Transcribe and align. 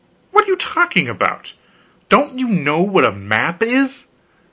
What 0.31 0.45
are 0.45 0.47
you 0.47 0.55
talking 0.55 1.07
about? 1.07 1.53
Don't 2.09 2.39
you 2.39 2.47
know 2.47 2.81
what 2.81 3.05
a 3.05 3.11
map 3.11 3.61
is? 3.61 4.07